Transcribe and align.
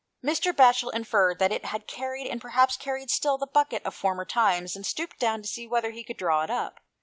Mr. 0.25 0.51
Batchel 0.51 0.89
inferred 0.95 1.37
that 1.37 1.51
it 1.51 1.65
had 1.65 1.85
carried, 1.85 2.25
and 2.25 2.41
perhaps 2.41 2.75
carried 2.75 3.11
still, 3.11 3.37
the 3.37 3.45
bucket 3.45 3.83
of 3.85 3.93
former 3.93 4.25
times, 4.25 4.75
and 4.75 4.83
stooped 4.83 5.19
down 5.19 5.43
to 5.43 5.47
see 5.47 5.67
whether 5.67 5.91
he 5.91 6.03
could 6.03 6.17
draw 6.17 6.41
it 6.41 6.49
up. 6.49 6.79